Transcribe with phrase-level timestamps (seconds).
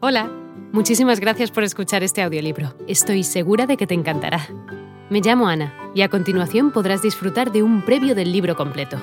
[0.00, 0.30] Hola,
[0.72, 2.72] muchísimas gracias por escuchar este audiolibro.
[2.86, 4.46] Estoy segura de que te encantará.
[5.10, 8.96] Me llamo Ana y a continuación podrás disfrutar de un previo del libro completo.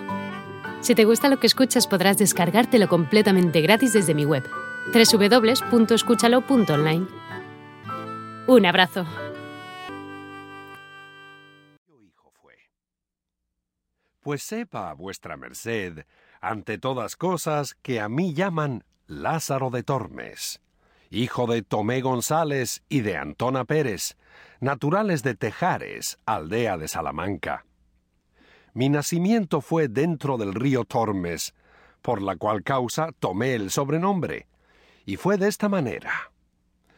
[0.79, 4.49] Si te gusta lo que escuchas podrás descargártelo completamente gratis desde mi web,
[4.93, 7.07] www.escúchalo.online.
[8.47, 9.05] Un abrazo.
[14.21, 16.05] Pues sepa vuestra merced,
[16.39, 20.61] ante todas cosas, que a mí llaman Lázaro de Tormes
[21.09, 24.17] hijo de Tomé González y de Antona Pérez,
[24.59, 27.65] naturales de Tejares, aldea de Salamanca.
[28.73, 31.53] Mi nacimiento fue dentro del río Tormes,
[32.01, 34.47] por la cual causa tomé el sobrenombre,
[35.05, 36.31] y fue de esta manera.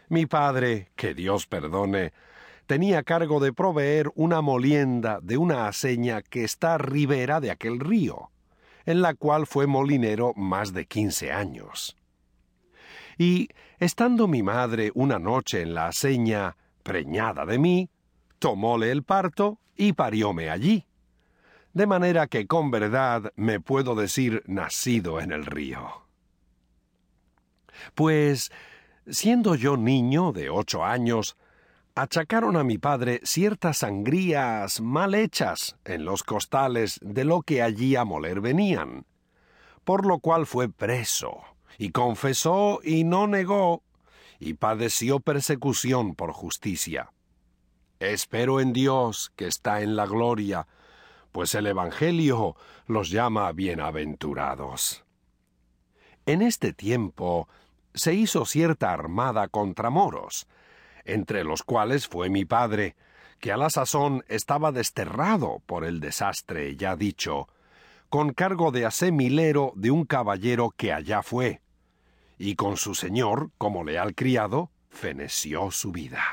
[0.09, 2.13] Mi padre, que Dios perdone,
[2.65, 8.31] tenía cargo de proveer una molienda de una aceña que está ribera de aquel río,
[8.85, 11.96] en la cual fue molinero más de quince años.
[13.17, 13.49] Y,
[13.79, 17.89] estando mi madre una noche en la seña, preñada de mí,
[18.39, 20.85] tomóle el parto y parióme allí.
[21.73, 26.05] De manera que con verdad me puedo decir nacido en el río.
[27.95, 28.51] Pues,
[29.07, 31.37] siendo yo niño de ocho años,
[31.95, 37.95] achacaron a mi padre ciertas sangrías mal hechas en los costales de lo que allí
[37.95, 39.05] a moler venían,
[39.83, 43.83] por lo cual fue preso y confesó y no negó,
[44.39, 47.11] y padeció persecución por justicia.
[47.99, 50.67] Espero en Dios que está en la gloria,
[51.31, 55.03] pues el Evangelio los llama bienaventurados.
[56.25, 57.47] En este tiempo
[57.93, 60.47] se hizo cierta armada contra moros,
[61.05, 62.95] entre los cuales fue mi padre,
[63.39, 67.47] que a la sazón estaba desterrado por el desastre ya dicho,
[68.09, 71.61] con cargo de asemilero de un caballero que allá fue,
[72.37, 76.23] y con su señor, como leal criado, feneció su vida.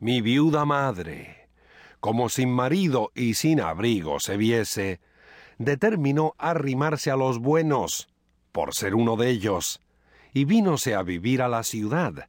[0.00, 1.48] Mi viuda madre,
[2.00, 5.00] como sin marido y sin abrigo se viese,
[5.58, 8.08] determinó arrimarse a los buenos,
[8.52, 9.80] por ser uno de ellos,
[10.32, 12.28] y vínose a vivir a la ciudad,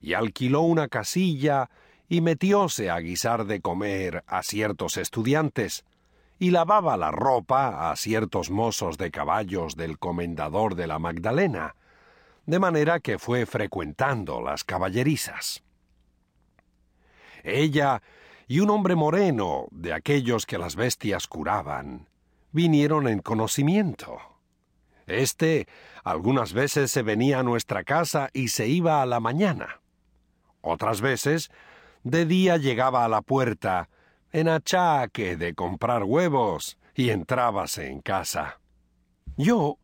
[0.00, 1.70] y alquiló una casilla
[2.08, 5.84] y metióse a guisar de comer a ciertos estudiantes,
[6.38, 11.76] y lavaba la ropa a ciertos mozos de caballos del comendador de la Magdalena,
[12.46, 15.62] de manera que fue frecuentando las caballerizas.
[17.42, 18.02] Ella
[18.46, 22.08] y un hombre moreno, de aquellos que las bestias curaban,
[22.52, 24.18] vinieron en conocimiento.
[25.06, 25.66] Este
[26.02, 29.80] algunas veces se venía a nuestra casa y se iba a la mañana.
[30.60, 31.50] Otras veces,
[32.02, 33.88] de día llegaba a la puerta
[34.34, 38.58] en achaque de comprar huevos y entrábase en casa.
[39.36, 39.78] Yo,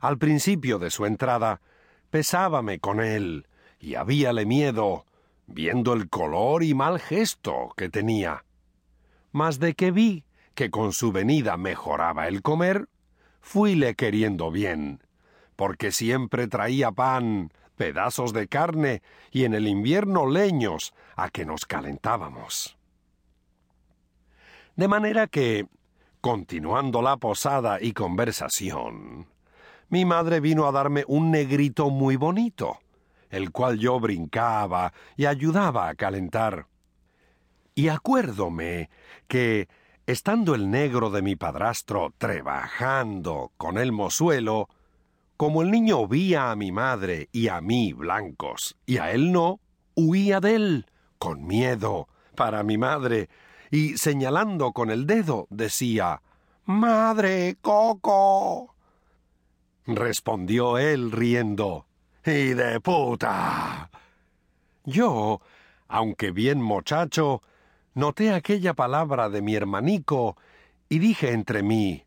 [0.00, 1.60] al principio de su entrada,
[2.10, 3.46] pesábame con él
[3.78, 5.06] y habíale miedo,
[5.46, 8.44] viendo el color y mal gesto que tenía.
[9.30, 10.24] Mas de que vi
[10.56, 12.88] que con su venida mejoraba el comer,
[13.40, 15.00] fuile queriendo bien,
[15.54, 21.66] porque siempre traía pan, pedazos de carne y en el invierno leños a que nos
[21.66, 22.76] calentábamos.
[24.74, 25.66] De manera que,
[26.22, 29.26] continuando la posada y conversación,
[29.90, 32.78] mi madre vino a darme un negrito muy bonito,
[33.28, 36.68] el cual yo brincaba y ayudaba a calentar.
[37.74, 38.88] Y acuérdome
[39.28, 39.68] que,
[40.06, 44.70] estando el negro de mi padrastro trabajando con el mozuelo,
[45.36, 49.60] como el niño vía a mi madre y a mí blancos, y a él no,
[49.94, 50.86] huía de él,
[51.18, 52.08] con miedo,
[52.42, 53.28] para mi madre,
[53.70, 56.22] y señalando con el dedo decía
[56.64, 58.74] Madre Coco.
[59.86, 61.86] Respondió él riendo.
[62.26, 63.88] ¡Y de puta!
[64.84, 65.40] Yo,
[65.86, 67.42] aunque bien muchacho,
[67.94, 70.36] noté aquella palabra de mi hermanico
[70.88, 72.04] y dije entre mí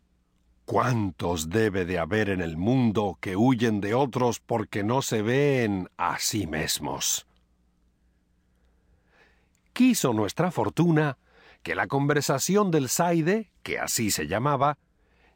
[0.66, 5.88] ¿Cuántos debe de haber en el mundo que huyen de otros porque no se ven
[5.96, 7.26] a sí mismos?
[9.76, 11.18] Quiso nuestra fortuna
[11.62, 14.78] que la conversación del Saide, que así se llamaba,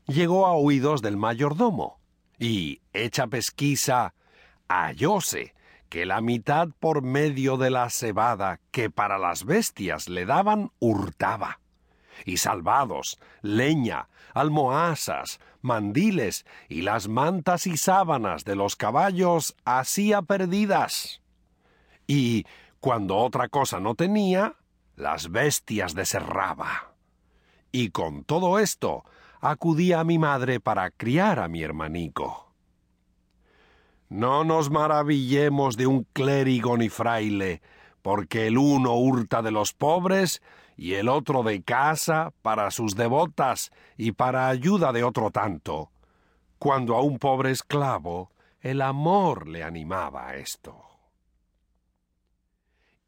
[0.08, 2.00] llegó a oídos del mayordomo,
[2.40, 4.14] y, hecha pesquisa,
[4.70, 5.54] hallóse
[5.90, 11.60] que la mitad por medio de la cebada que para las bestias le daban hurtaba,
[12.24, 21.22] y salvados, leña, almohazas, mandiles y las mantas y sábanas de los caballos hacía perdidas.
[22.08, 22.46] Y,
[22.80, 24.56] cuando otra cosa no tenía,
[24.96, 26.94] las bestias deserraba.
[27.72, 29.04] Y con todo esto
[29.42, 32.54] acudía a mi madre para criar a mi hermanico.
[34.10, 37.62] No nos maravillemos de un clérigo ni fraile,
[38.02, 40.42] porque el uno hurta de los pobres
[40.76, 45.92] y el otro de casa para sus devotas y para ayuda de otro tanto,
[46.58, 48.32] cuando a un pobre esclavo
[48.62, 50.90] el amor le animaba a esto.